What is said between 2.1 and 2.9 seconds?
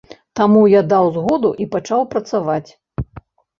працаваць.